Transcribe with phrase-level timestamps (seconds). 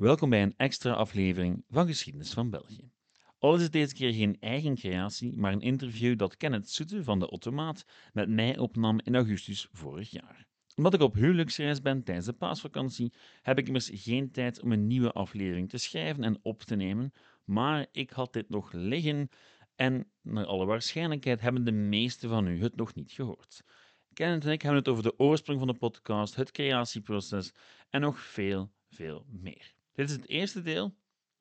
[0.00, 2.90] Welkom bij een extra aflevering van Geschiedenis van België.
[3.38, 7.18] Al is het deze keer geen eigen creatie, maar een interview dat Kenneth Soete van
[7.18, 10.46] de Automaat met mij opnam in augustus vorig jaar.
[10.76, 14.86] Omdat ik op huwelijksreis ben tijdens de paasvakantie, heb ik immers geen tijd om een
[14.86, 17.12] nieuwe aflevering te schrijven en op te nemen,
[17.44, 19.28] maar ik had dit nog liggen
[19.74, 23.64] en naar alle waarschijnlijkheid hebben de meesten van u het nog niet gehoord.
[24.12, 27.52] Kenneth en ik hebben het over de oorsprong van de podcast, het creatieproces
[27.90, 29.78] en nog veel, veel meer.
[30.00, 30.94] Dit is het eerste deel.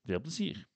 [0.05, 0.67] Veel plezier.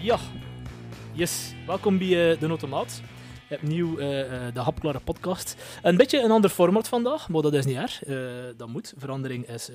[0.00, 0.18] Ja,
[1.12, 1.54] yes.
[1.66, 3.02] Welkom bij uh, de Automaat.
[3.50, 5.56] Opnieuw uh, uh, de hapklare podcast.
[5.82, 8.06] Een beetje een ander format vandaag, maar dat is niet erg.
[8.06, 8.18] Uh,
[8.56, 8.94] dat moet.
[8.96, 9.70] Verandering is,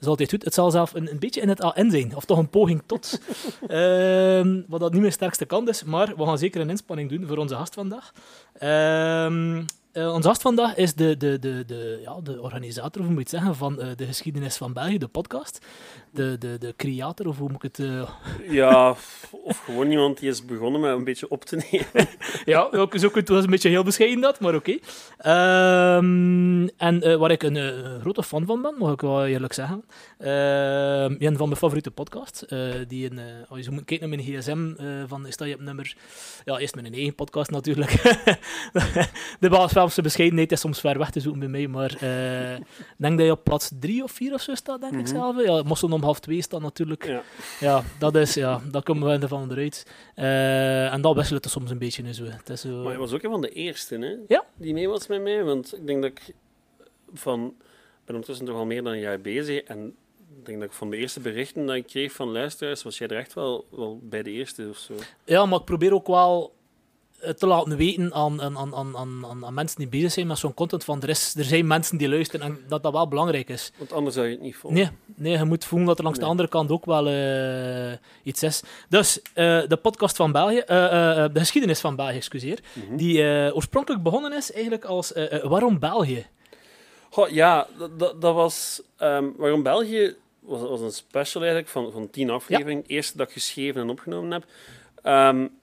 [0.00, 0.44] is altijd goed.
[0.44, 3.20] Het zal zelf een, een beetje in het AN zijn, of toch een poging tot.
[3.68, 7.26] Ehm, wat dat niet mijn sterkste kant is, maar we gaan zeker een inspanning doen
[7.26, 8.12] voor onze gast vandaag.
[8.58, 13.14] Ehm, uh, onze gast vandaag is de, de, de, de, ja, de organisator, of hoe
[13.14, 15.66] moet je het zeggen, van uh, de geschiedenis van België, de podcast.
[16.10, 17.78] De, de, de creator, of hoe moet ik het...
[17.78, 18.08] Uh...
[18.48, 18.96] Ja,
[19.44, 22.08] of gewoon iemand die is begonnen met een beetje op te nemen.
[22.44, 24.78] ja, ook, zo kunt was een beetje heel bescheiden dat, maar oké.
[25.18, 25.96] Okay.
[25.96, 29.84] Um, en waar ik een grote fan van ben, mag ik wel eerlijk zeggen.
[30.18, 32.44] Ehm, een van mijn favoriete podcasts.
[32.88, 34.72] die in, als je moet kijken naar mijn gsm,
[35.06, 35.96] van, is dat je op nummer...
[36.44, 37.90] Ja, eerst mijn eigen podcast natuurlijk.
[39.40, 42.64] de baas de bescheidenheid is soms ver weg te zoeken bij mij, maar uh, ik
[42.96, 45.06] denk dat je op plaats drie of vier of zo staat, denk mm -hmm.
[45.06, 45.44] ik zelf.
[45.44, 47.06] Ja, moest om half twee staan natuurlijk.
[47.06, 47.22] Ja,
[47.60, 49.86] ja dat is, ja, dat komen we ervan eruit.
[50.16, 52.24] Uh, en dat wisselt het soms een beetje in zo.
[52.24, 52.82] Het is zo...
[52.82, 54.16] Maar je was ook een van de eerste, hè?
[54.28, 54.44] Ja.
[54.56, 56.34] Die mee was met mij, want ik denk dat ik
[57.14, 57.44] van...
[57.46, 59.94] Ik ben ondertussen toch al meer dan een jaar bezig en
[60.38, 63.08] ik denk dat ik van de eerste berichten dat ik kreeg van luisteraars, was jij
[63.08, 64.94] er echt wel, wel bij de eerste of zo.
[65.24, 66.54] Ja, maar ik probeer ook wel
[67.38, 70.84] te laten weten aan, aan, aan, aan, aan, mensen die bezig zijn met zo'n content
[70.84, 73.72] van er, is, er zijn mensen die luisteren en dat dat wel belangrijk is.
[73.78, 74.78] Want anders zou je het niet volgen.
[74.80, 76.26] Nee, nee je moet voelen dat er langs nee.
[76.26, 78.62] de andere kant ook wel uh, iets is.
[78.88, 80.64] Dus uh, de podcast van België, uh,
[81.32, 82.96] de geschiedenis van België, excuseer, mm -hmm.
[82.96, 83.22] die
[83.54, 85.12] oorspronkelijk begonnen is eigenlijk als
[85.42, 86.26] Waarom België?
[87.10, 87.66] Goh, ja,
[87.96, 88.82] dat, dat was...
[88.98, 92.84] Um, waarom België was, was een special eigenlijk van, van tien afleveringen.
[92.86, 92.94] Ja.
[92.94, 94.44] Eerste dat ik geschreven en opgenomen heb.
[95.34, 95.60] Um,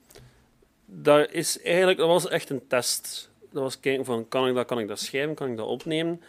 [0.92, 3.32] dat, is eigenlijk, dat was echt een test.
[3.52, 6.22] Dat was kijken van, kan ik dat, kan ik dat schrijven, kan ik dat opnemen?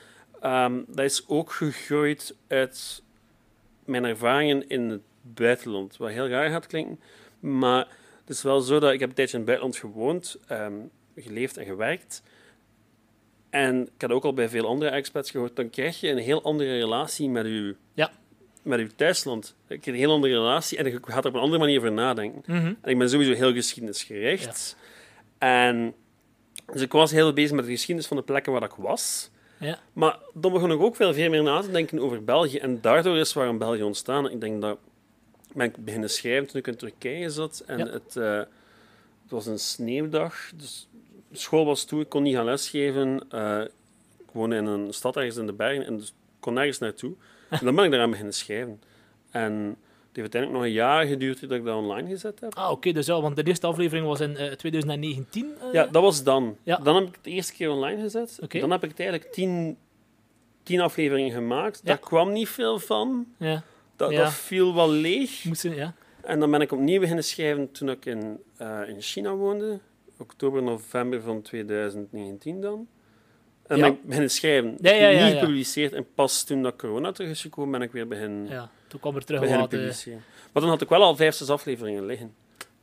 [0.44, 3.02] Um, dat is ook gegroeid uit
[3.84, 5.96] mijn ervaringen in het buitenland.
[5.96, 7.00] Wat heel raar gaat klinken.
[7.40, 7.88] Maar
[8.20, 11.56] het is wel zo dat ik heb een tijdje in het buitenland gewoond, um, geleefd
[11.56, 12.22] en gewerkt.
[13.50, 16.42] En ik had ook al bij veel andere expats gehoord, dan krijg je een heel
[16.42, 18.10] andere relatie met je, ja.
[18.62, 19.54] Met uw thuisland.
[19.66, 21.92] Ik heb een heel andere relatie en ik ga er op een andere manier over
[21.92, 22.42] nadenken.
[22.46, 22.76] Mm -hmm.
[22.80, 24.76] En ik ben sowieso heel geschiedenisgericht.
[25.38, 25.46] Ja.
[25.46, 25.94] En
[26.72, 29.30] dus ik was heel bezig met de geschiedenis van de plekken waar ik was.
[29.58, 29.78] Ja.
[29.92, 32.58] Maar dan begon ik ook veel, veel meer na te denken over België.
[32.58, 34.30] En daardoor is waarom België ontstaan.
[34.30, 34.78] Ik denk dat
[35.54, 37.62] ben ik beginnen schrijven toen ik in Turkije zat.
[37.66, 37.86] En Ja.
[37.86, 38.36] het, uh,
[39.22, 40.50] het was een sneeuwdag.
[40.56, 40.88] Dus
[41.32, 43.22] school was toe, ik kon niet gaan lesgeven.
[43.34, 43.60] Uh,
[44.18, 47.14] ik woonde in een stad ergens in de bergen en dus kon nergens naartoe.
[47.50, 48.82] En dan ben ik daaraan beginnen schrijven.
[49.30, 49.52] En
[50.10, 52.54] het heeft uiteindelijk nog een jaar geduurd dat ik dat online gezet heb.
[52.54, 55.46] Ah, oké, okay, dus ja, want de eerste aflevering was in uh, 2019.
[55.62, 55.72] Uh...
[55.72, 56.56] Ja, dat was dan.
[56.62, 56.76] Ja.
[56.76, 58.38] Dan heb ik het de eerste keer online gezet.
[58.42, 58.60] Okay.
[58.60, 59.76] Dan heb ik het eigenlijk tien,
[60.62, 61.80] tien afleveringen gemaakt.
[61.82, 61.88] Ja.
[61.88, 63.26] Daar kwam niet veel van.
[63.36, 63.62] Ja.
[63.96, 65.44] Dat, dat viel wel leeg.
[65.44, 65.94] Moesten, ja.
[66.22, 69.78] En dan ben ik opnieuw beginnen schrijven toen ik in, uh, in China woonde.
[70.18, 72.88] Oktober, november van 2019 dan.
[73.70, 73.82] En Ja.
[73.82, 74.76] ben ik beginnen schrijven.
[74.80, 75.92] Ja, ja, ja, Niet gepubliceerd.
[75.92, 78.70] En pas toen dat corona terug is gekomen, ben ik weer beginnen, ja.
[78.88, 79.68] Toen kwam er terug wat...
[79.68, 80.22] publiceren.
[80.52, 82.34] Maar dan had ik wel al vijf, zes afleveringen liggen.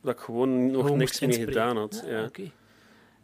[0.02, 1.52] Dat ik gewoon nog Gewoon niks inspireren.
[1.54, 2.02] gedaan had.
[2.06, 2.24] Ja, Ja.
[2.24, 2.42] oké.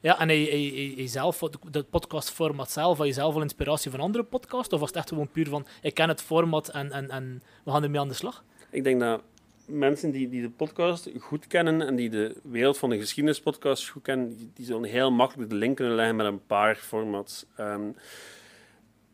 [0.01, 1.39] Ja, en hij, hij, hij, hij zelf,
[1.71, 4.75] dat podcastformat zelf, had je zelf al inspiratie van andere podcasts?
[4.75, 7.71] Of was het echt gewoon puur van, ik ken het format en, en, en we
[7.71, 8.45] gaan ermee aan de slag?
[8.71, 9.23] Ik denk dat
[9.67, 14.03] mensen die, die de podcast goed kennen en die de wereld van de geschiedenispodcast goed
[14.03, 17.47] kennen, die, die zullen heel makkelijk de link kunnen leggen met een paar formats.
[17.57, 17.91] Ehm,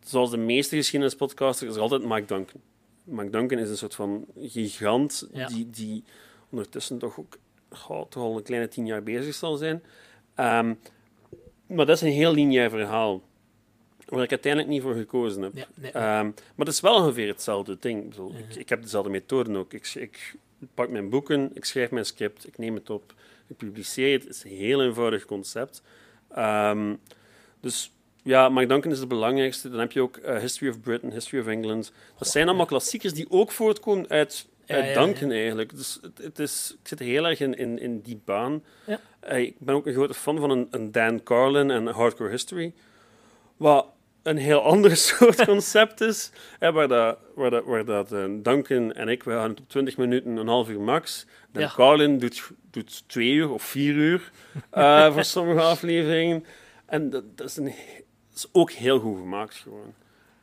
[0.05, 2.61] zoals de meeste geschiedenispodcasters is er altijd Mike Duncan.
[3.05, 5.47] Mike Duncan is een soort van gigant Ja.
[5.47, 6.05] die, die
[6.50, 7.38] ondertussen toch ook
[8.08, 9.82] toch al een kleine tien jaar bezig zal zijn.
[10.35, 10.75] Ehm,
[11.67, 13.23] maar dat is een heel lineair verhaal,
[14.11, 15.53] waar ik uiteindelijk niet voor gekozen heb.
[15.55, 15.91] Ja, nee.
[15.91, 18.03] Ehm, maar het is wel ongeveer hetzelfde ding.
[18.03, 19.73] Ik, bedoel, ik, ik heb dezelfde methoden ook.
[19.73, 20.35] Ik, ik
[20.75, 23.15] pak mijn boeken, ik schrijf mijn script, ik neem het op,
[23.47, 24.23] ik publiceer het.
[24.23, 25.83] Het is een heel eenvoudig concept.
[26.35, 26.95] Ehm,
[27.61, 27.93] dus
[28.23, 29.71] ja, Mike Duncan is het belangrijkste.
[29.71, 31.93] Dan heb je ook eh, History of Britain, History of England.
[32.19, 35.77] Dat zijn allemaal klassiekers die ook voortkomen uit Ja, uit ja, Duncan eigenlijk.
[35.77, 38.65] Dus het, het is, ik zit heel erg in, in, in die baan.
[38.87, 39.01] Ja.
[39.21, 42.73] Eh, ik ben ook een grote fan van een, een Dan Carlin en Hardcore History.
[43.57, 43.87] Wat
[44.22, 46.31] een heel ander soort concept is.
[46.58, 49.69] Hè, waar dat, waar dat, waar dat eh, Duncan en ik, we gaan het op
[49.69, 51.26] 20 minuten, een half uur max.
[51.52, 51.72] Dan Ja.
[51.75, 54.31] Carlin doet, doet twee uur of vier uur
[54.70, 56.44] eh, voor sommige afleveringen.
[56.87, 59.94] En dat, dat, is een, he- dat is ook heel goed gemaakt gewoon.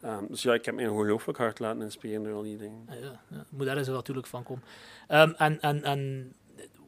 [0.01, 2.85] Ehm, dus ja, ik heb me ongelooflijk hard laten inspireren door al die dingen.
[3.01, 4.63] Ja, ja, moet daar eens natuurlijk van komen.
[5.07, 6.33] Ehm, en, en, en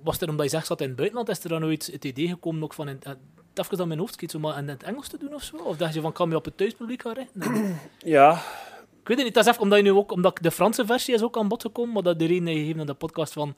[0.04, 2.28] was er, omdat je zegt, zat in het buitenland, is er dan nooit het idee
[2.28, 3.00] gekomen ook van, in,
[3.60, 5.56] even dan mijn hoofd schiet, maar in het Engels te doen of zo?
[5.58, 7.42] Of dacht je van, kan je op het thuispubliek gaan richten?
[7.42, 7.80] En-
[8.16, 8.32] Ja,
[9.02, 11.14] ik weet het niet, dat is even omdat, je nu ook, omdat de Franse versie
[11.14, 13.56] is ook aan bod gekomen, maar dat de reden gegeven aan de podcast van,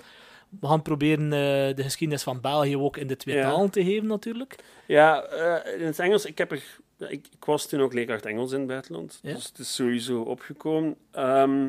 [0.59, 3.49] we gaan proberen eh, de geschiedenis van België ook in de twee Ja.
[3.49, 4.55] talen te geven natuurlijk.
[4.87, 6.63] ja eh, in het Engels, ik, heb er,
[6.97, 9.19] ik, ik was toen ook leerkracht Engels in het buitenland.
[9.21, 9.33] Ja?
[9.33, 10.95] Dus het is sowieso opgekomen.
[11.11, 11.67] Ehm,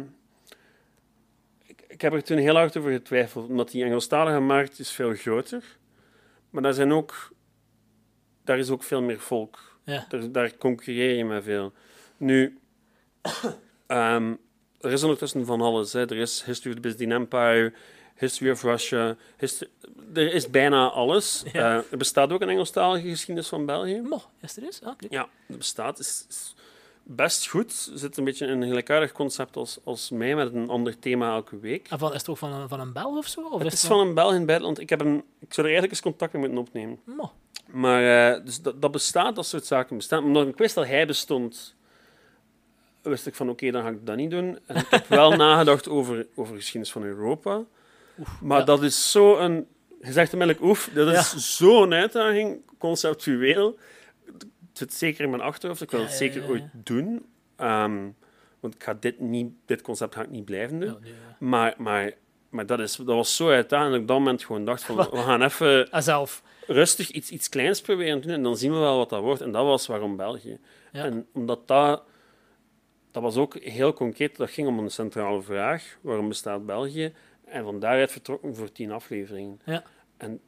[1.66, 5.14] ik, ik heb er toen heel hard over getwijfeld, omdat die Engelstalige markt is veel
[5.14, 5.62] groter.
[6.50, 7.30] Maar daar, zijn ook,
[8.44, 9.58] daar is ook veel meer volk.
[9.84, 10.06] Ja.
[10.08, 11.72] Daar, daar concurreer je met veel.
[12.16, 12.58] Nu,
[13.86, 14.34] ehm,
[14.80, 15.92] er is ondertussen van alles.
[15.92, 16.00] Hè.
[16.00, 17.72] Er is History of the Byzantine Empire,
[18.14, 19.16] History of Russia.
[20.14, 21.42] er is bijna alles.
[21.52, 21.78] Ja.
[21.78, 24.00] Eh, er bestaat ook een Engelstalige geschiedenis van België.
[24.00, 24.82] Mo, is er eens?
[24.82, 24.94] Ah.
[25.10, 25.98] Ja, er bestaat.
[25.98, 26.54] is, is
[27.02, 27.88] best goed.
[27.92, 31.34] Er zit een beetje in een gelijkaardig concept als, als mij, met een ander thema
[31.34, 31.88] elke week.
[31.90, 33.40] En van, is het ook van een, van een Belg of zo?
[33.40, 34.80] Of Het is van een Belg in het buitenland.
[34.80, 37.00] Ik, heb een, ik zou er eigenlijk eens contact mee moeten opnemen.
[37.04, 37.32] Mo.
[37.66, 40.24] Maar eh, dus dat, dat bestaat, dat soort zaken bestaan.
[40.24, 41.74] Omdat ik wist dat hij bestond,
[43.02, 44.58] wist ik van oké, dan ga ik dat niet doen.
[44.66, 47.64] En ik heb wel nagedacht over, over geschiedenis van Europa.
[48.40, 48.64] maar ja.
[48.64, 49.66] dat is zo een...
[50.00, 53.78] Je zegt onmiddellijk oef, dat is zo'n uitdaging, conceptueel.
[54.24, 57.26] Het zit zeker in mijn achterhoofd, ik wil Ja, het zeker ooit doen.
[57.56, 58.08] Ehm,
[58.60, 60.96] want ik ga dit, niet, dit concept ga ik niet blijven doen.
[61.02, 61.12] Nee.
[61.38, 62.12] Maar, maar,
[62.52, 64.96] maar dat, is, dat was zo uitdagend dat ik op dat moment gewoon dacht van,
[64.96, 66.42] we gaan even En zelf.
[66.66, 69.40] rustig iets, iets kleins proberen te doen en dan zien we wel wat dat wordt.
[69.40, 70.58] En dat was waarom België.
[70.92, 71.04] Ja.
[71.04, 72.02] En omdat dat...
[73.10, 74.36] Dat was ook heel concreet.
[74.36, 75.98] Dat ging om een centrale vraag.
[76.00, 77.12] Waarom bestaat België?
[77.44, 79.60] En van daaruit vertrokken voor tien afleveringen.
[79.64, 79.84] Ja.
[80.16, 80.40] En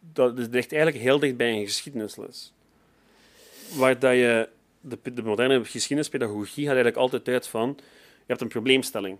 [0.00, 2.52] dat ligt eigenlijk heel dicht bij een geschiedenisles.
[3.76, 4.48] Waar dat je...
[4.80, 7.74] De, de moderne geschiedenispedagogie gaat eigenlijk altijd uit van...
[8.16, 9.18] Je hebt een probleemstelling.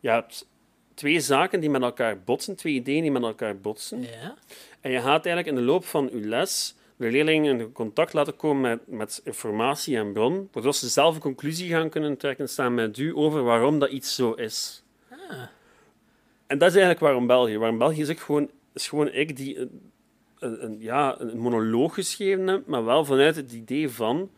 [0.00, 0.50] Je hebt
[0.94, 4.02] twee zaken die met elkaar botsen, twee ideeën die met elkaar botsen.
[4.02, 4.34] Ja.
[4.80, 8.36] En je gaat eigenlijk in de loop van je les de leerlingen in contact laten
[8.36, 12.74] komen met, met informatie en bron, waardoor ze zelf een conclusie gaan kunnen trekken samen
[12.74, 14.82] met u over waarom dat iets zo is.
[15.10, 15.18] Ah.
[16.46, 17.58] En dat is eigenlijk waarom België.
[17.58, 19.90] Waarom België is, ik gewoon, is gewoon ik die een,
[20.38, 24.30] een, een- ja, een monoloog geschreven heb, maar wel vanuit het idee van,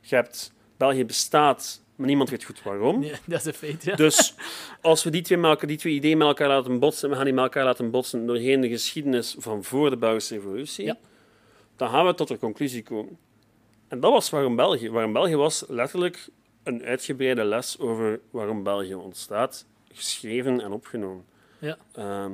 [0.00, 3.00] je hebt, België bestaat, maar niemand weet goed waarom.
[3.00, 3.96] Nee, dat is een feit, ja.
[3.96, 4.34] Dus
[4.80, 7.44] als we die twee, die twee ideeën met elkaar laten botsen, we gaan die met
[7.44, 10.96] elkaar laten botsen doorheen de geschiedenis van voor de Belgische revolutie, Ja.
[11.76, 13.18] dan gaan we tot een conclusie komen.
[13.88, 14.90] En dat was waarom België.
[14.90, 16.28] Waarom België was letterlijk
[16.62, 21.24] een uitgebreide les over waarom België ontstaat, geschreven en opgenomen.
[21.58, 21.76] Ja.
[21.92, 22.32] Ehm,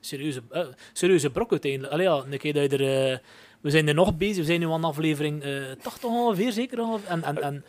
[0.00, 1.92] serieuze, eh, serieuze brok uiteindelijk.
[1.92, 3.18] Allee, ja, een keer dat je er, eh,
[3.60, 7.08] we zijn er nog bezig, we zijn nu aan aflevering eh 80 ongeveer, zeker ongeveer.
[7.08, 7.64] En, en, en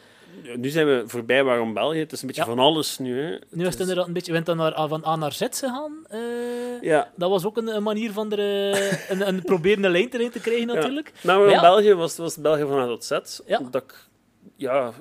[0.55, 1.99] nu zijn we voorbij waarom België.
[1.99, 2.47] Het is een beetje Ja.
[2.49, 3.21] van alles nu.
[3.21, 3.37] Hè.
[3.49, 6.05] nu is het inderdaad een beetje, we zijn dan naar, van A naar Z gegaan.
[6.09, 7.11] eh, Ja.
[7.15, 8.39] Dat was ook een, een manier van er,
[8.71, 11.11] eh, een, een proberen een lijn erin te krijgen natuurlijk.
[11.23, 11.61] Nou, maar Maar in ja.
[11.61, 13.39] België was, was België van A tot Z.
[13.45, 13.59] Ja.
[13.71, 14.07] Dat ik,
[14.55, 14.93] ja,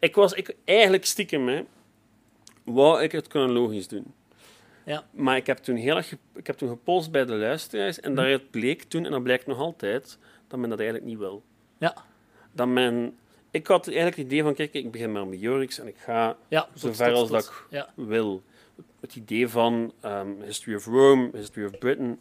[0.00, 1.62] ik was ik, eigenlijk stiekem, hè,
[2.64, 4.14] wou ik het chronologisch doen.
[4.84, 5.04] Ja.
[5.10, 8.50] Maar ik heb toen heel erg ik heb toen gepolst bij de luisteraars en daaruit
[8.50, 11.42] bleek toen, en dat blijkt nog altijd, dat men dat eigenlijk niet wil.
[11.78, 11.94] Ja,
[12.52, 13.16] Dat men,
[13.56, 16.36] ik had eigenlijk het idee van, kijk, ik begin maar met Jorix en ik ga
[16.48, 16.68] ja.
[16.74, 18.42] zo ver als dat ik Ja, wil.
[19.00, 22.18] Het idee van ehm, History of Rome, History of Britain.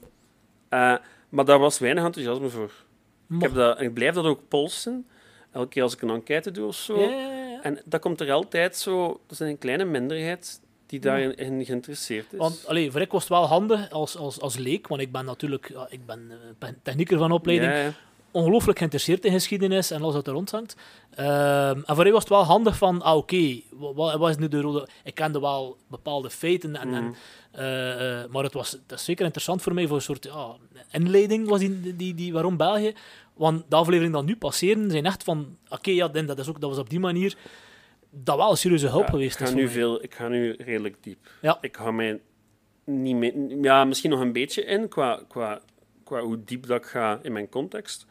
[0.69, 0.95] Eh,
[1.29, 2.71] maar daar was weinig enthousiasme voor.
[3.29, 5.07] Ik, heb dat, en ik blijf dat ook polsen.
[5.51, 7.09] Elke keer als ik een enquête doe of zo.
[7.61, 9.09] En dat komt er altijd zo...
[9.09, 12.39] Er is een kleine minderheid die daarin in geïnteresseerd is.
[12.39, 15.25] Want allee, voor ik was het wel handig als, als, als leek, want ik ben
[15.25, 17.71] natuurlijk ja, ik ben, eh, ben technieker van opleiding.
[17.71, 17.93] Ja, ja.
[18.35, 20.75] Ongelooflijk geïnteresseerd in geschiedenis en alles wat er rondhangt.
[21.15, 24.37] Ehm en voor mij was het wel handig van, ah oké, wa- wa- wat, is
[24.37, 24.87] nu de rode...
[25.03, 27.13] Ik kende wel bepaalde feiten, en, en, Mhm.
[27.51, 30.55] eh, eh, maar het was dat is zeker interessant voor mij voor een soort ja,
[30.91, 32.93] inleiding was die, die, die, waarom België.
[33.33, 36.59] Want de afleveringen die nu passeren zijn echt van, oké, ja, dan- dat, is ook,
[36.61, 37.35] dat was op die manier
[38.09, 40.51] dat wel een serieuze hulp Ja, geweest ik ga, is nu veel, ik ga nu
[40.57, 41.17] redelijk diep.
[41.41, 41.57] Ja.
[41.61, 42.19] Ik ga mij
[42.83, 45.59] niet mee, ja, misschien nog een beetje in qua, qua,
[46.03, 48.05] qua hoe diep dat ik ga in mijn context.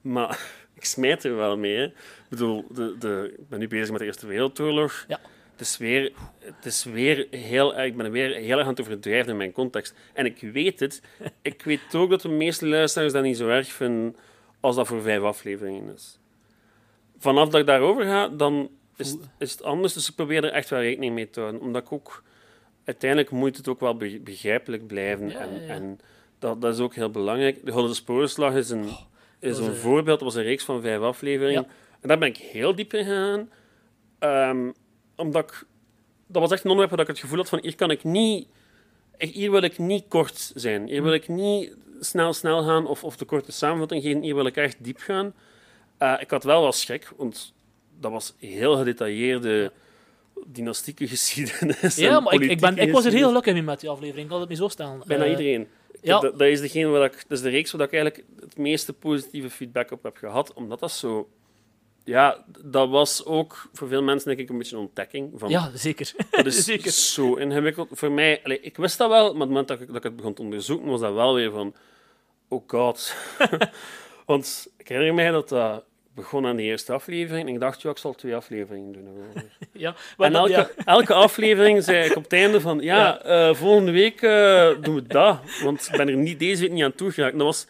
[0.00, 0.40] Maar
[0.78, 1.76] ik smijt er wel mee.
[1.76, 1.84] hè.
[1.84, 1.92] Ik
[2.28, 5.04] bedoel, de, de, ik ben nu bezig met de Eerste Wereldoorlog.
[5.08, 5.20] Ja.
[5.52, 8.80] het is weer, het is weer heel erg, ik ben weer heel erg aan het
[8.80, 9.94] overdrijven in mijn context.
[10.12, 11.02] En ik weet het.
[11.42, 14.16] Ik weet ook dat de meeste luisteraars dat niet zo erg vinden
[14.60, 16.18] als dat voor vijf afleveringen is.
[17.18, 19.92] Vanaf dat ik daarover ga, dan is, is het anders.
[19.92, 21.60] Dus ik probeer er echt wel rekening mee te houden.
[21.60, 22.22] Omdat ik ook...
[22.84, 25.28] Uiteindelijk moet het ook wel be- begrijpelijk blijven.
[25.30, 26.00] Ja, en ja, en
[26.38, 27.64] dat, dat is ook heel belangrijk.
[27.64, 28.88] De Gouden Sporenslag is een,
[29.40, 30.18] is een voorbeeld.
[30.18, 31.62] Dat was een reeks van vijf afleveringen.
[31.62, 31.68] Ja.
[32.00, 33.50] En daar ben ik heel diep in gegaan.
[34.18, 34.70] Ehm,
[35.16, 35.64] omdat ik...
[36.26, 37.58] Dat was echt een onderwerp waar ik het gevoel had van...
[37.62, 38.48] Hier kan ik niet...
[39.18, 40.86] Hier wil ik niet kort zijn.
[40.86, 44.22] Hier wil ik niet snel, snel gaan of, of de korte samenvatting geven.
[44.22, 45.34] Hier wil ik echt diep gaan.
[45.98, 47.52] Eh, ik had wel wel schrik, want
[47.98, 49.72] dat was heel gedetailleerde
[50.46, 51.96] dynastieke geschiedenis.
[51.96, 54.24] Ja, maar ik, ik, ben, ik was er heel gelukkig mee met die aflevering.
[54.26, 55.02] Ik had het niet zo staan.
[55.06, 55.68] Bijna Eh, iedereen.
[56.02, 56.20] Ja.
[56.20, 58.92] Dat, dat is degene waar ik, dat is de reeks waar ik eigenlijk het meeste
[58.92, 61.28] positieve feedback op heb gehad, omdat dat zo...
[62.04, 65.32] Ja, dat was ook voor veel mensen denk ik een beetje een ontdekking.
[65.34, 66.12] Van, Ja, zeker.
[66.30, 66.90] Dat is zeker.
[66.90, 67.88] zo ingewikkeld.
[67.92, 70.16] Voor mij, ik wist dat wel, maar op het moment dat ik, dat ik het
[70.16, 71.74] begon te onderzoeken, was dat wel weer van...
[72.48, 73.14] Oh god.
[74.26, 75.84] Want ik herinner mij dat dat
[76.20, 79.08] begon aan de eerste aflevering en ik dacht, ja, ik zal twee afleveringen doen.
[79.72, 80.70] Ja, En elke, ja.
[80.84, 85.06] elke aflevering zei ik op het einde van, ja, eh, volgende week eh, doen we
[85.06, 85.38] dat.
[85.62, 87.36] Want ik ben er niet, deze week niet aan toegeraakt.
[87.36, 87.66] Dat, was,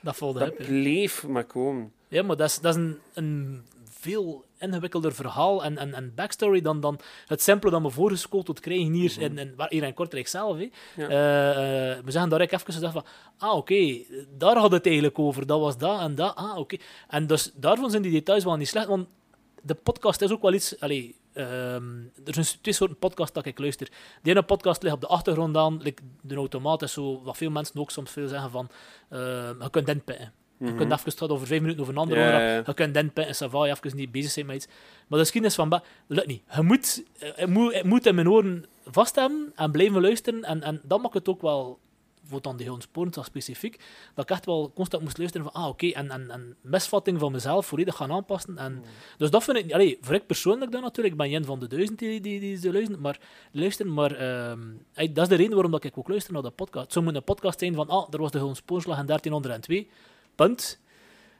[0.00, 1.92] dat dat bleef maar komen.
[2.08, 3.62] Ja, maar dat is, dat is een, een
[4.02, 8.92] veel ingewikkelder verhaal en, en, en backstory dan, dan het simpele dat we voorgeschoteld krijgen
[8.92, 10.58] hier, in, in, waar- hier in Kortrijk zelf.
[10.96, 11.08] Ja.
[11.08, 13.04] Eh, eh, we zeggen daar even gezegd van,
[13.38, 13.98] ah oké,
[14.38, 16.76] daar had het eigenlijk over, dat was dat en dat, ah oké.
[17.08, 19.06] En dus daarvan zijn die details wel niet slecht, want
[19.62, 20.80] de podcast is ook wel iets...
[20.80, 23.88] Allee, ehm, er zijn twee soorten podcast dat ik luister.
[24.22, 27.50] De ene podcast ligt op de achtergrond aan, like de automaat is zo, wat veel
[27.50, 28.68] mensen ook soms veel zeggen van,
[29.08, 29.18] eh,
[29.60, 30.32] je kunt inpitten.
[30.66, 32.26] Je kunt even over vijf minuten over een ander Mhm.
[32.26, 32.66] Onderwerp.
[32.66, 32.72] ja.
[32.84, 34.66] Je kunt ça va, je even niet bezig zijn met iets.
[35.08, 35.68] Maar de geschiedenis van...
[35.68, 36.42] Dat lukt niet.
[36.54, 40.42] Je moet, eh, het moet, het moet in mijn oren vast hebben en blijven luisteren.
[40.44, 41.78] En, en dat maakt het ook wel,
[42.24, 43.80] voor dan die Hound Sporenslag specifiek,
[44.14, 47.32] dat ik echt wel constant moest luisteren van, ah, oké, en, en, en misvatting van
[47.32, 48.58] mezelf volledig gaan aanpassen.
[48.58, 48.82] En,
[49.18, 49.72] Dus dat vind ik...
[49.72, 52.58] Allee, voor ik persoonlijk dan natuurlijk, ik ben een van de duizend die, die, die,
[52.60, 53.18] die luisteren, maar,
[53.52, 54.60] luisteren, maar ehm,
[54.94, 56.84] dat is de reden waarom dat ik ook luister naar dat podcast.
[56.84, 59.88] Het zou moeten een podcast zijn van, ah, er was de Hound Sporenslag in 1302,
[60.34, 60.80] punt.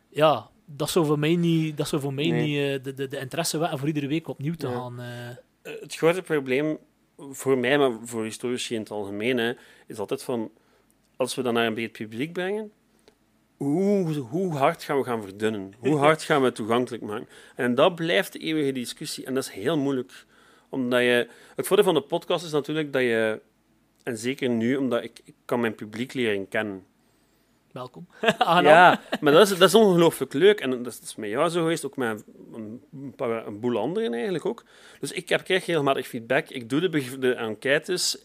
[0.09, 2.43] Ja, dat zou voor mij niet, dat zou voor mij Nee.
[2.47, 4.73] niet eh, de, de, de interesse wekken voor iedere week opnieuw te Ja.
[4.75, 5.01] gaan.
[5.01, 5.29] eh.
[5.31, 6.79] Eh, Het grote probleem
[7.17, 9.53] voor mij, maar voor historici in het algemeen, hè,
[9.87, 10.51] is altijd van...
[11.17, 12.73] Als we dat naar een breed publiek brengen,
[13.57, 15.75] hoe, hoe hard gaan we gaan verdunnen?
[15.81, 17.29] Hoe hard gaan we het toegankelijk maken?
[17.57, 19.25] En dat blijft de eeuwige discussie.
[19.25, 20.27] En dat is heel moeilijk.
[20.69, 21.29] Omdat je...
[21.57, 23.41] Het voordeel van de podcast is natuurlijk dat je...
[24.03, 26.85] En zeker nu, omdat ik, ik kan mijn publiek leren kennen.
[27.73, 28.07] Welkom.
[28.63, 30.61] Ja, maar dat is, dat is ongelooflijk leuk.
[30.61, 33.61] En dat is, dat is met jou zo geweest, ook met een, een, paar, een
[33.61, 34.65] boel anderen eigenlijk ook.
[35.01, 36.49] Dus ik heb, krijg regelmatig feedback.
[36.49, 36.89] Ik doe
[37.19, 38.25] de, enquêtes.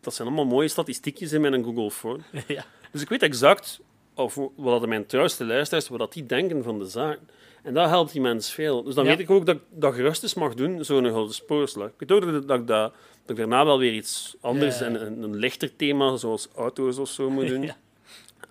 [0.00, 2.22] Dat zijn allemaal mooie statistiekjes in mijn Google Form.
[2.46, 2.64] ja.
[2.92, 3.80] Dus ik weet exact
[4.14, 7.18] of, wat mijn trouwste luisteraars, wat dat die denken van de zaak.
[7.62, 8.82] En dat helpt die mensen veel.
[8.82, 9.10] Dus dan Ja.
[9.10, 11.88] weet ik ook dat ik dat gerust eens mag doen, zo'n gouden spoorslag.
[11.88, 14.84] Ik weet ook dat, dat, ik dat, dat ik daarna wel weer iets anders Ja.
[14.86, 17.62] en een, een lichter thema, zoals auto's of zo, moet doen.
[17.62, 17.76] Ja.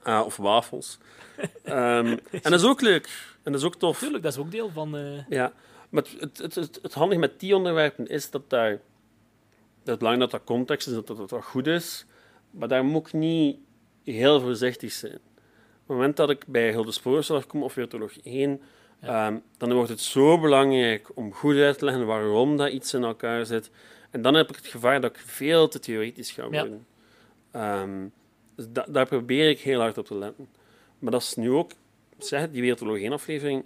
[0.03, 0.97] Ah, of wafels.
[1.63, 3.33] Ehm, en dat is ook leuk.
[3.43, 3.99] En dat is ook tof.
[3.99, 4.97] Tuurlijk, dat is ook deel van...
[4.97, 5.53] eh, Ja.
[5.89, 8.79] Maar het, het, het, het, handige met die onderwerpen is dat daar...
[9.83, 12.05] Dat belangrijk dat dat context is, dat dat, dat goed is.
[12.51, 13.57] Maar daar moet ik niet
[14.03, 15.13] heel voorzichtig zijn.
[15.13, 15.19] Op
[15.89, 17.77] het moment dat ik bij Hilde Spoorslag kom, of
[18.23, 18.61] 1,
[19.01, 23.03] ehm, dan wordt het zo belangrijk om goed uit te leggen waarom dat iets in
[23.03, 23.69] elkaar zit.
[24.09, 26.49] En dan heb ik het gevaar dat ik veel te theoretisch ga Ja.
[26.49, 26.85] worden.
[28.55, 30.47] Dus da- daar probeer ik heel hard op te letten.
[30.99, 31.71] Maar dat is nu ook,
[32.17, 33.63] zeg die Weertolog 1 aflevering.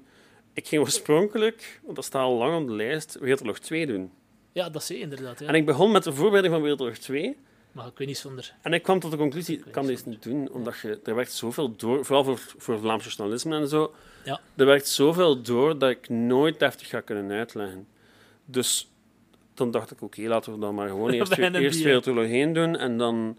[0.53, 4.11] Ik ging oorspronkelijk, want dat staat al lang op de lijst, Weertolog 2 doen.
[4.51, 5.39] ja, dat zie je inderdaad.
[5.39, 5.47] Ja.
[5.47, 7.37] En ik begon met de voorbereiding van Weertolog 2.
[7.71, 8.53] Maar ik weet niet zonder...
[8.61, 11.31] En ik kwam tot de conclusie, ik kan deze niet doen, omdat je, er werkt
[11.31, 14.39] zoveel door, vooral voor, voor Vlaams journalisme en zo, Ja.
[14.55, 17.87] er werkt zoveel door dat ik nooit deftig ga kunnen uitleggen.
[18.45, 18.89] Dus
[19.53, 22.97] dan dacht ik, oké, laten we dan maar gewoon eerst, eerst Weertolog 1 doen en
[22.97, 23.37] dan,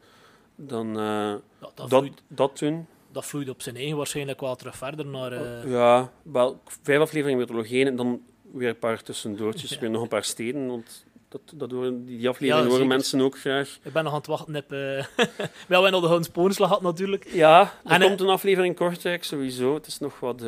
[0.61, 2.87] dan eh, Ja, dat, dat, vloeit, dat doen.
[3.13, 5.33] dat vloeit op zijn eigen waarschijnlijk wel terug verder naar...
[5.33, 7.39] eh, Ja, wel, vijf afleveringen
[7.71, 8.23] 1 en dan
[8.53, 12.65] weer een paar tussendoortjes, weer nog een paar steden, want dat, dat horen, die, afleveringen
[12.71, 12.95] horen zeker.
[12.97, 13.79] mensen ook graag.
[13.83, 14.73] Ik ben nog aan het wachten op...
[14.73, 15.05] eh
[15.69, 17.25] wel, wij nog de Hound Sporenslag had natuurlijk.
[17.33, 19.75] Ja, er En, komt een aflevering Kortrijk sowieso.
[19.75, 20.43] Het is nog wat.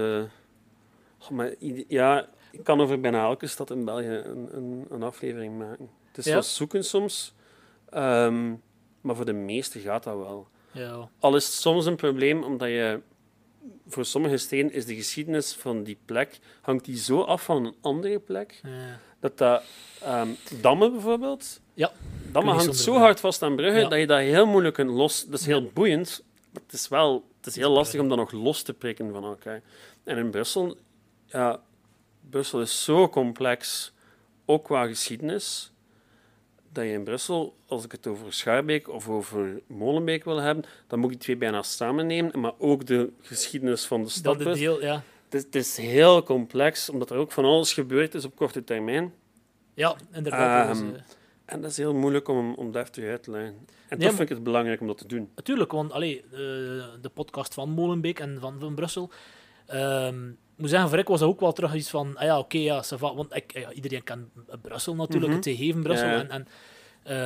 [1.31, 1.55] maar,
[1.89, 5.91] ja, ik kan over bijna elke stad in België een, een, een aflevering maken.
[6.09, 6.33] Het is Ja.
[6.33, 7.35] wel zoeken soms,
[7.91, 8.53] ehm,
[9.01, 10.49] maar voor de meeste gaat dat wel.
[10.73, 13.01] Ja, Al is het soms een probleem omdat je
[13.89, 17.75] voor sommige steden is de geschiedenis van die plek hangt die zo af van een
[17.81, 18.71] andere plek Eh,
[19.21, 19.63] dat dat
[20.03, 20.29] ehm,
[20.61, 21.61] dammen bijvoorbeeld.
[21.75, 21.93] Ja,
[22.33, 23.89] Dammen hangt zo hard vast aan bruggen Ja.
[23.89, 25.27] dat je dat heel moeilijk kunt los.
[25.27, 28.33] Dat is heel boeiend, maar het is wel het is heel lastig om dat nog
[28.33, 29.63] los te prikken van elkaar.
[30.05, 30.77] En in Brussel,
[31.27, 31.61] ja,
[32.31, 33.93] Brussel is zo complex,
[34.45, 35.73] ook qua geschiedenis,
[36.73, 40.99] dat je in Brussel, als ik het over Schaarbeek of over Molenbeek wil hebben, dan
[40.99, 44.39] moet ik die twee bijna samen nemen, maar ook de geschiedenis van de dat stad.
[44.39, 44.59] de dus.
[44.59, 45.03] deel, ja.
[45.25, 48.65] Het is, het is heel complex, omdat er ook van alles gebeurd is op korte
[48.65, 49.13] termijn.
[49.75, 50.69] ja, inderdaad.
[50.69, 51.01] dat eh,
[51.45, 53.67] En dat is heel moeilijk om, om uit te leggen.
[53.89, 55.31] En toch vind ik het belangrijk om dat te doen.
[55.35, 56.39] Natuurlijk, want allee, eh,
[57.01, 59.11] de podcast van Molenbeek en van, van Brussel.
[59.67, 62.59] ehm, moet zeggen, voor ik was dat ook wel terug iets van, ah ja, oké,
[62.59, 64.29] ja, ça va, want ik, ja, iedereen kent
[64.63, 65.37] Brussel natuurlijk, Mhm.
[65.37, 66.21] het gegeven Brussel, Ja, ja.
[66.21, 66.47] en, en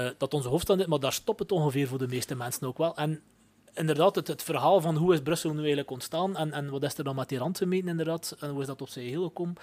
[0.06, 2.78] eh, dat onze hoofdstad is, maar daar stopt het ongeveer voor de meeste mensen ook
[2.78, 2.96] wel.
[2.96, 3.20] En
[3.74, 6.98] inderdaad, het, het verhaal van hoe is Brussel nu eigenlijk ontstaan en, en wat is
[6.98, 9.54] er dan met die randgemeenten inderdaad, en hoe is dat op zijn heel gekomen,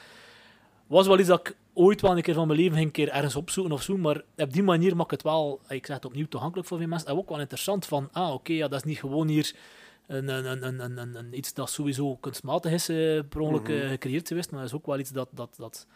[0.88, 3.10] was wel iets dat ik ooit wel een keer van mijn leven ging een keer
[3.10, 6.28] ergens opzoeken of zo, maar op die manier maakt het wel, ik zeg het opnieuw,
[6.28, 7.08] toegankelijk voor veel mensen.
[7.10, 9.56] En ook wel interessant van, ah oké, ja, dat is niet gewoon hier
[10.12, 13.70] een, een, een, een, een, een, een- iets dat sowieso kunstmatig is eh, per ongeluk
[13.70, 13.88] eh, Mhm.
[13.90, 15.88] gecreëerd geweest, maar dat is ook wel iets dat, dat, dat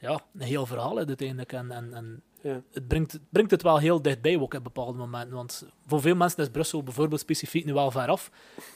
[0.00, 1.52] ja, een heel verhaal is uiteindelijk.
[1.52, 2.62] En, en, en Ja.
[2.72, 5.34] het brengt, het brengt het wel heel dichtbij ook op bepaalde momenten.
[5.34, 8.30] Want voor veel mensen is Brussel bijvoorbeeld specifiek nu wel ver af.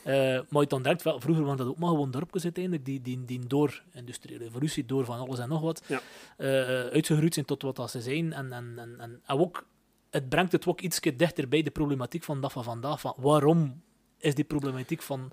[0.05, 0.15] Eh,
[0.49, 3.25] maar je dan denkt, wel, vroeger waren dat ook maar gewoon dorpjes uiteindelijk, die, die,
[3.25, 6.01] die door industriële revolutie, door van alles en nog wat, Ja.
[6.37, 6.49] eh,
[6.93, 8.33] uitgegroeid zijn tot wat dat ze zijn.
[8.33, 9.67] En, en, en, en, en ook,
[10.11, 13.01] het brengt het ook iets dichter bij de problematiek van dat van vandaag.
[13.01, 13.83] Van waarom
[14.19, 15.33] is die problematiek van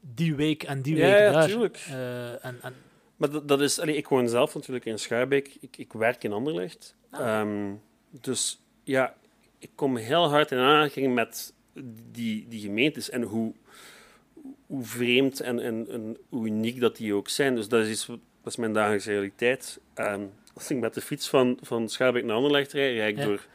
[0.00, 1.46] die week en die week ja, daar?
[1.48, 1.76] tuurlijk.
[1.88, 2.74] Eh, en, en,
[3.16, 5.56] Maar dat, dat is, allee, ik woon zelf natuurlijk in Schaarbeek.
[5.60, 6.94] Ik, ik werk in Anderlecht.
[7.10, 7.72] Ehm,
[8.10, 9.14] dus ja,
[9.58, 11.52] ik kom heel hard in aanraking met
[12.12, 13.54] die, die gemeentes en hoe,
[14.66, 17.54] hoe vreemd en, en, en hoe uniek dat die ook zijn.
[17.54, 18.18] Dus dat is, iets, dat
[18.52, 19.80] is mijn dagelijkse realiteit.
[19.94, 23.24] Ehm, als ik met de fiets van, van Schaarbeek naar Anderlecht rijd, rijd ik Ja.
[23.24, 23.46] door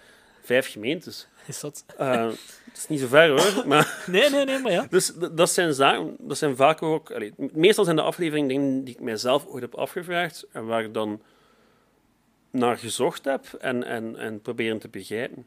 [0.42, 1.28] vijf gemeentes.
[1.48, 1.86] is dat...
[1.98, 2.30] Eh,
[2.72, 3.98] het is niet zo ver hoor, maar...
[4.08, 4.86] Nee, nee, nee, maar ja.
[4.90, 7.12] Dus dat zijn zaken, dat zijn vaak ook...
[7.12, 10.94] allee, meestal zijn de afleveringen dingen die ik mijzelf ooit heb afgevraagd en waar ik
[10.94, 11.22] dan
[12.52, 15.46] naar gezocht heb en, en, en proberen te begrijpen.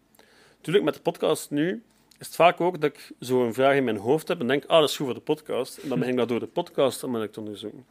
[0.56, 1.82] Natuurlijk, met de podcast nu
[2.18, 4.64] is het vaak ook dat ik zo een vraag in mijn hoofd heb en denk,
[4.64, 5.78] ah, dat is goed voor de podcast.
[5.78, 7.86] En dan begin ik dat door de podcast onmiddellijk te onderzoeken.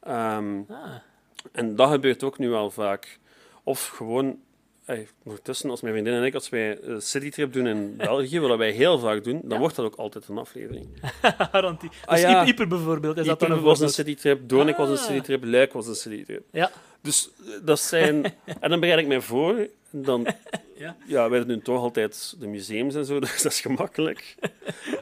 [0.00, 0.94] Ehm, Ah,
[1.52, 3.18] en dat gebeurt ook nu al vaak.
[3.62, 4.40] Of gewoon,
[5.24, 8.70] ondertussen, als mijn vriendin en ik, als wij een citytrip doen in België, wat wij
[8.70, 9.58] heel vaak doen, dan Ja.
[9.58, 10.86] wordt dat ook altijd een aflevering.
[11.52, 11.88] garantie.
[11.88, 12.46] Dus Ah, ja.
[12.46, 15.02] Ieper bijvoorbeeld, is dat dan was een citytrip, Doornik was een Ah.
[15.02, 16.44] citytrip, Luik was een citytrip.
[16.50, 16.70] Ja,
[17.00, 18.24] Dus eh, dat zijn...
[18.60, 19.68] en dan bereid ik mij voor.
[19.90, 20.26] Dan...
[20.76, 20.96] Ja.
[21.06, 24.34] Ja, wij doen toch altijd de museums en zo, dus dat is gemakkelijk.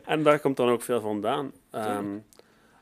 [0.05, 1.53] en daar komt dan ook veel vandaan.
[1.71, 2.07] Ehm,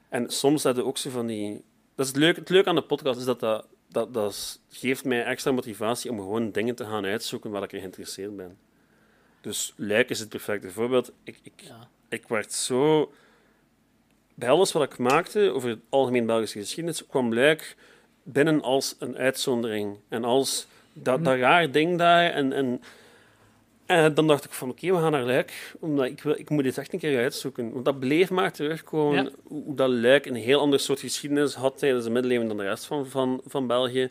[0.08, 1.62] en soms hebben ook zo van die...
[1.94, 5.04] Dat is het leuke, het leuke aan de podcast is dat dat, dat, dat geeft
[5.04, 8.58] mij extra motivatie om gewoon dingen te gaan uitzoeken waar ik in geïnteresseerd ben.
[9.40, 11.12] Dus Luik is het perfecte voorbeeld.
[11.24, 11.88] Ik, ik, ja.
[12.08, 13.12] ik werd zo...
[14.34, 17.76] Bij alles wat ik maakte over het algemeen Belgische geschiedenis, kwam Luik
[18.22, 19.98] binnen als een uitzondering.
[20.08, 22.30] En als dat, dat raar ding daar.
[22.30, 22.82] En, en,
[23.90, 25.74] en dan dacht ik van, oké, we gaan naar Luik.
[25.80, 27.72] Omdat ik, wil, ik moet dit echt een keer uitzoeken.
[27.72, 29.24] Want dat bleef maar terugkomen.
[29.24, 29.30] Ja.
[29.42, 32.84] Hoe, dat Luik een heel ander soort geschiedenis had tijdens de middeleeuwen dan de rest
[32.84, 34.10] van, van, van België.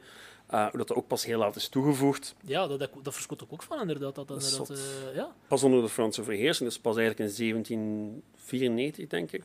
[0.54, 2.36] Uh, hoe dat, dat ook pas heel laat is toegevoegd.
[2.46, 4.16] ja dat, dat, dat verschot ik ook van, inderdaad.
[4.16, 5.36] Dat, dat, eh, ja.
[5.48, 9.44] Pas onder de Franse verheersing, dus pas eigenlijk in 1794, denk ik,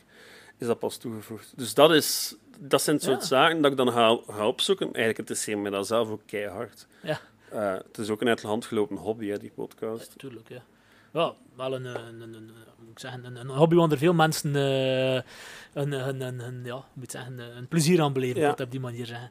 [0.58, 1.52] is dat pas toegevoegd.
[1.56, 4.86] Dus dat, is, dat zijn het soort zaken dat ik dan ga, ga opzoeken.
[4.86, 6.86] Eigenlijk interesseert me dat zelf ook keihard.
[7.02, 7.20] Ja.
[7.54, 10.18] Eh, het is ook een uit de hand gelopen hobby, hè, die podcast.
[10.18, 10.62] Tuurlijk, ja.
[11.12, 14.14] Ja, wel een, een, een, een, moet ik zeggen, een, een hobby waar er veel
[14.14, 15.14] mensen eh,
[15.72, 18.50] een, een, een, ja, moet zeggen, een, plezier aan beleven, Ja.
[18.58, 19.28] op die manier zeggen.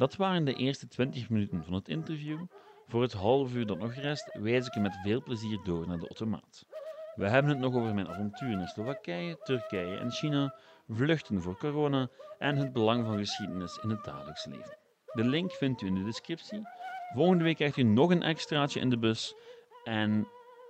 [0.00, 2.46] Dat waren de eerste 20 minuten van het interview.
[2.86, 5.98] Voor het half uur dat nog rest, wijs ik je met veel plezier door naar
[5.98, 6.66] de automaat.
[7.14, 10.54] We hebben het nog over mijn avonturen in Slowakije, Turkije en China,
[10.88, 12.08] vluchten voor corona
[12.38, 14.78] en het belang van geschiedenis in het dagelijks leven.
[15.12, 16.68] De link vindt u in de descriptie.
[17.14, 19.34] Volgende week krijgt u nog een extraatje in de bus
[19.84, 20.28] en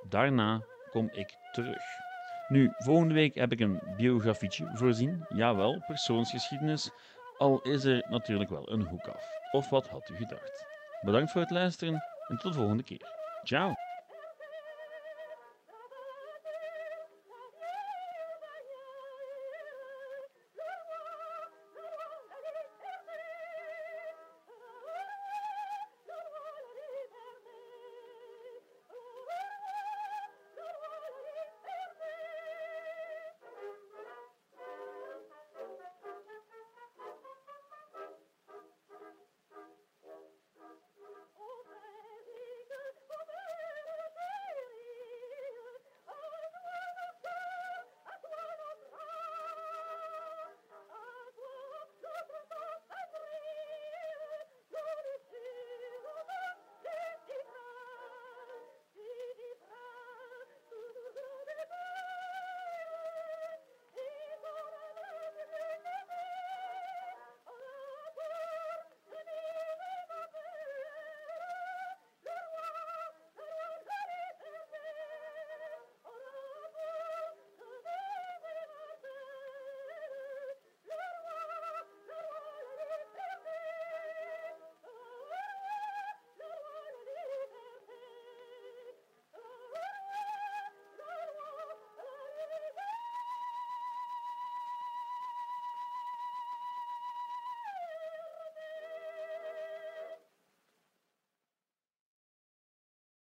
[0.09, 1.83] daarna kom ik terug.
[2.49, 5.27] Nu, volgende week heb ik een biografietje voorzien.
[5.29, 6.90] Jawel, persoonsgeschiedenis.
[7.40, 9.24] Al is er natuurlijk wel een hoek af.
[9.50, 10.66] Of wat had u gedacht?
[11.00, 13.09] Bedankt voor het luisteren en tot de volgende keer.
[13.42, 13.74] Ciao.